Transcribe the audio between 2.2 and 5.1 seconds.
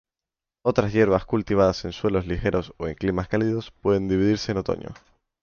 ligeros o en climas cálidos, pueden dividirse en otoño.